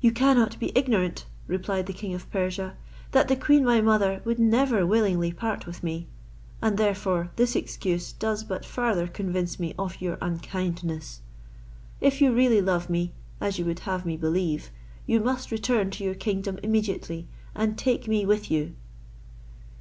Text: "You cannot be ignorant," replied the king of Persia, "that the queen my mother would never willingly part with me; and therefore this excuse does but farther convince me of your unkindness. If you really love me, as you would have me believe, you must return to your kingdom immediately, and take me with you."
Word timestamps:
"You 0.00 0.12
cannot 0.12 0.60
be 0.60 0.70
ignorant," 0.78 1.26
replied 1.48 1.86
the 1.86 1.92
king 1.92 2.14
of 2.14 2.30
Persia, 2.30 2.76
"that 3.10 3.26
the 3.26 3.34
queen 3.34 3.64
my 3.64 3.80
mother 3.80 4.22
would 4.24 4.38
never 4.38 4.86
willingly 4.86 5.32
part 5.32 5.66
with 5.66 5.82
me; 5.82 6.06
and 6.62 6.78
therefore 6.78 7.32
this 7.34 7.56
excuse 7.56 8.12
does 8.12 8.44
but 8.44 8.64
farther 8.64 9.08
convince 9.08 9.58
me 9.58 9.74
of 9.76 10.00
your 10.00 10.18
unkindness. 10.20 11.20
If 12.00 12.20
you 12.20 12.32
really 12.32 12.60
love 12.62 12.88
me, 12.88 13.12
as 13.40 13.58
you 13.58 13.64
would 13.64 13.80
have 13.80 14.06
me 14.06 14.16
believe, 14.16 14.70
you 15.04 15.18
must 15.18 15.50
return 15.50 15.90
to 15.90 16.04
your 16.04 16.14
kingdom 16.14 16.60
immediately, 16.62 17.26
and 17.52 17.76
take 17.76 18.06
me 18.06 18.24
with 18.24 18.52
you." 18.52 18.76